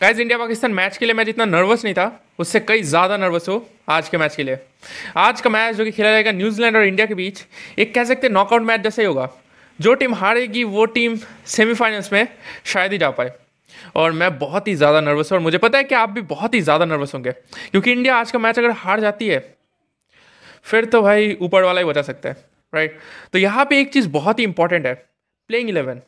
[0.00, 3.48] Guys India Pakistan match के लिए मैं जितना नर्वस नहीं था, उससे कई ज़्यादा नर्वस
[3.48, 4.58] हो आज के मैच के लिए।
[5.16, 7.42] आज का मैच जो कि खेला जाएगा न्यूजीलैंड और इंडिया के बीच,
[7.78, 9.28] एक कह सकते नॉकआउट मैच जैसे ही होगा।
[9.78, 11.16] जो टीम हारेगी, वो टीम
[11.46, 12.28] सेमीफाइनल्स में
[12.66, 13.32] शायद ही जा पाए।
[13.96, 16.54] और मैं बहुत ही ज़्यादा नर्वस हूँ और मुझे पता है कि आप भी बहुत
[16.54, 19.38] ही ज़्यादा नर्वस होंगे, क्योंकि इंडिया आज का मैच अगर हार जाती है,
[20.66, 22.98] फिर तो भाई ऊपर वाला ही बचा सकता है राइट
[23.32, 26.00] तो यहाँ पे एक चीज़ बहुत ही इंपॉर्टेंट है प्लेइंग इलेवन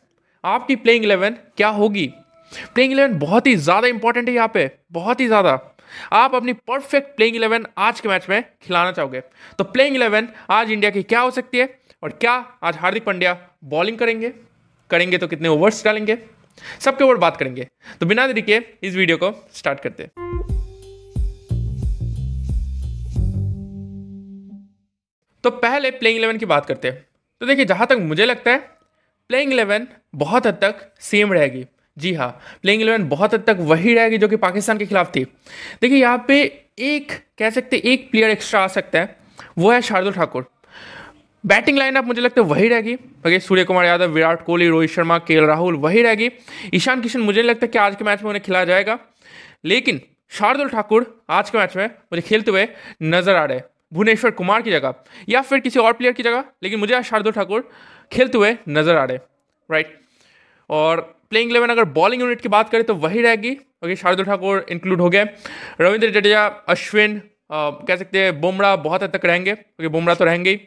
[0.45, 2.13] आपकी प्लेइंग इलेवन क्या होगी?
[2.53, 5.59] प्लेइंग इलेवन बहुत ही ज़्यादा इंपॉर्टेंट है यहाँ पे, बहुत ही ज़्यादा।
[6.15, 9.21] आप अपनी परफेक्ट प्लेइंग इलेवन आज के मैच में खिलाना चाहोगे।
[9.59, 11.69] तो प्लेइंग इलेवन आज इंडिया की क्या हो सकती है
[12.03, 14.33] और क्या आज हार्दिक पांड्या बॉलिंग करेंगे?
[14.91, 16.19] करेंगे तो कितने ओवर्स डालेंगे?
[16.81, 17.67] सबके ऊपर बात करेंगे।
[18.01, 20.11] तो बिना देरी के इस वीडियो को स्टार्ट करते
[25.45, 27.07] तो पहले प्लेइंग इलेवन की बात करते हैं।
[27.41, 28.59] तो देखिए, जहाँ तक मुझे लगता है
[29.31, 31.65] प्लेइंग इलेवन बहुत हद तक सेम रहेगी।
[31.97, 32.29] जी हाँ
[32.63, 35.25] प्लेइंग इलेवन बहुत हद तक वही रहेगी जो कि पाकिस्तान के खिलाफ थी।
[35.83, 36.41] देखिए, यहाँ पे
[36.79, 39.17] एक, कह सकते एक प्लेयर एक्स्ट्रा आ सकता है,
[39.59, 40.47] वो है शार्दुल ठाकुर।
[41.45, 45.19] बैटिंग लाइनअप मुझे लगता है वही रहेगी। बाकी सूर्य कुमार यादव, विराट कोहली, रोहित शर्मा,
[45.19, 46.31] के राहुल, वही रहेगी।
[46.75, 48.99] ईशान किशन, मुझे लगता कि आज के मैच में उन्हें खिलाया जाएगा।
[49.65, 50.01] लेकिन
[50.33, 52.67] शार्दुल ठाकुर आज के मैच में मुझे खेलते हुए
[53.03, 54.95] नज़र आ रहे हैं। भुवनेश्वर कुमार की जगह
[55.29, 57.69] या फिर किसी और प्लेयर की जगह, लेकिन मुझे आज शार्दुल ठाकुर
[58.13, 59.19] खेलते हुए नज़र आ रहे
[59.69, 59.99] राइट
[60.71, 63.51] और प्लेइंग इलेवन अगर बॉलिंग यूनिट की बात करें तो वही रहेगी।
[63.85, 65.25] ओके शार्दुल ठाकुर इंक्लूड हो गए।
[65.81, 70.25] रविंद्र जडेजा अश्विन आ, कह सकते हैं बुमराह बहुत हद तक रहेंगे। क्योंकि बुमराह तो
[70.25, 70.61] रहेंगे ही।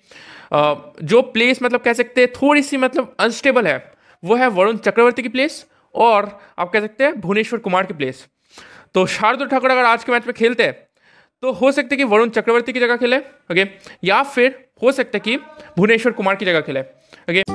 [1.04, 3.78] जो प्लेस मतलब कह सकते हैं थोड़ी सी मतलब अनस्टेबल है
[4.24, 6.28] वो है वरुण चक्रवर्ती की प्लेस और
[6.60, 8.26] आप कह सकते हैं भुवनेश्वर कुमार की प्लेस
[8.96, 10.74] तो शार्दुल ठाकुर अगर आज के मैच में खेलते हैं
[11.44, 13.68] तो हो सकता है कि वरुण चक्रवर्ती की जगह खेले। ओके
[14.04, 15.38] या फिर हो सकता है कि
[15.78, 17.53] भुवनेश्वर कुमार की जगह खेले। ओके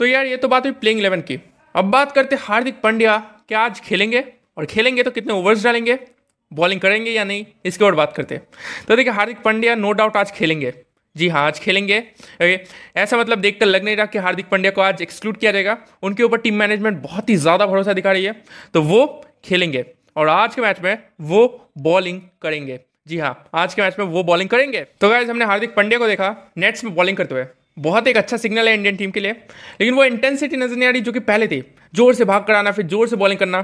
[0.00, 1.38] तो यार, ये तो बात हुई प्लेइंग इलेवन की।
[1.74, 3.16] अब बात करते हार्दिक पांड्या,
[3.48, 4.22] क्या आज खेलेंगे?
[4.56, 5.98] और खेलेंगे तो कितने ओवर्स डालेंगे?
[6.52, 7.44] बॉलिंग करेंगे या नहीं?
[7.64, 8.38] इसके और बात करते
[8.88, 10.72] तो देखिए, हार्दिक पांड्या नो डाउट आज खेलेंगे।
[11.16, 12.02] जी हाँ आज खेलेंगे।
[12.96, 16.22] ऐसा मतलब देखकर लग नहीं रहा कि हार्दिक पांड्या को आज एक्सक्लूड किया जाएगा। उनके
[16.22, 18.32] ऊपर टीम मैनेजमेंट बहुत ही ज़्यादा भरोसा दिखा रही है।
[18.74, 19.06] तो वो
[19.44, 19.84] खेलेंगे।
[20.16, 21.46] और आज के मैच में वो
[21.78, 25.74] बॉलिंग करेंगे। जी हाँ आज के मैच में वो बॉलिंग करेंगे। तो गाइज़ हमने हार्दिक
[25.74, 27.44] पांड्या को देखा। नेट्स में बॉलिंग करते हुए।
[27.76, 30.90] बहुत एक अच्छा सिग्नल है इंडियन टीम के लिए। लेकिन वो इंटेंसिटी नज़र नहीं आ
[30.90, 31.62] रही, जो कि पहले थी।
[31.94, 33.62] ज़ोर से भाग कर आना फिर ज़ोर से बॉलिंग करना।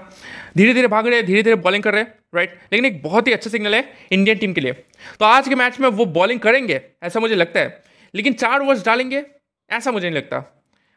[0.56, 3.50] धीरे धीरे भाग रहे धीरे धीरे बॉलिंग कर रहे राइट लेकिन एक बहुत ही अच्छा
[3.50, 7.20] सिग्नल है इंडियन टीम के लिए। तो आज के मैच में वो बॉलिंग करेंगे, ऐसा
[7.20, 7.82] मुझे लगता है।
[8.14, 9.24] लेकिन चार ओवर्स डालेंगे,
[9.70, 10.36] ऐसा मुझे नहीं लगता।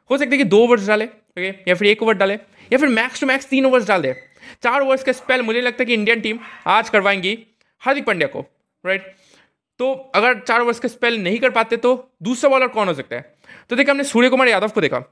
[0.09, 2.89] हो सकता है कि दो ओवर्स डाले ओके या फिर एक ओवर डाले, या फिर
[2.89, 4.13] मैक्स टू मैक्स तीन ओवर्स डाल दे।
[4.63, 7.37] चार ओवर्स का स्पेल मुझे लगता है कि इंडियन टीम आज करवाएँगी
[7.81, 8.45] हार्दिक पांड्या को
[8.83, 9.15] राइट
[9.79, 13.15] तो अगर चार ओवर्स का स्पेल नहीं कर पाते तो दूसरा बॉलर कौन हो सकता
[13.15, 13.21] है?
[13.69, 15.03] तो देखिए, हमने सूर्य कुमार यादव को देखा।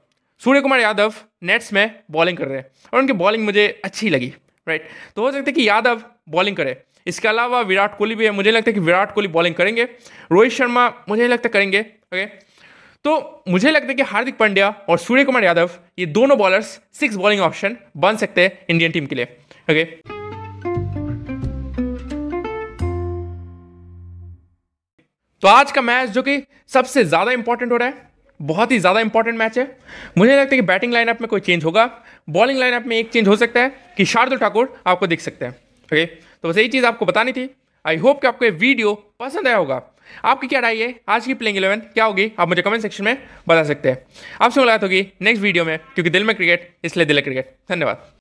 [0.42, 4.32] सूर्य कुमार यादव नेट्स में बॉलिंग कर रहे हैं और उनकी बॉलिंग मुझे अच्छी लगी
[4.66, 6.76] राइट तो हो सकता है कि यादव बॉलिंग करे।
[7.06, 9.84] इसके अलावा विराट कोहली भी है। मुझे लगता है कि विराट कोहली बॉलिंग करेंगे।
[10.32, 12.26] रोहित शर्मा मुझे लगता करेंगे ओके
[13.04, 17.16] तो मुझे लगता है कि हार्दिक पांड्या और सूर्य कुमार यादव, ये दोनों बॉलर्स सिक्स
[17.16, 19.36] बॉलिंग ऑप्शन बन सकते हैं इंडियन टीम के लिए
[19.70, 20.17] ओके
[25.42, 27.94] तो आज का मैच जो कि सबसे ज़्यादा इंपॉर्टेंट हो रहा है,
[28.40, 29.64] बहुत ही ज़्यादा इंपॉर्टेंट मैच है।
[30.18, 31.84] मुझे लगता है कि बैटिंग लाइनअप में कोई चेंज होगा।
[32.28, 35.52] बॉलिंग लाइनअप में एक चेंज हो सकता है कि शार्दुल ठाकुर आपको दिख सकते हैं।
[35.52, 37.48] ओके तो बस यही चीज़ आपको बतानी थी।
[37.84, 39.80] आई होप कि आपको ये वीडियो पसंद आया होगा।
[40.24, 40.94] आपकी क्या राय है?
[41.08, 42.30] आज की प्लेइंग इलेवन क्या होगी?
[42.38, 43.16] आप मुझे कमेंट सेक्शन में
[43.48, 43.98] बता सकते हैं।
[44.40, 48.10] आपसे मुलाकात होगी नेक्स्ट वीडियो में, क्योंकि दिल में क्रिकेट इसलिए दिल क्रिकेट धन्यवाद।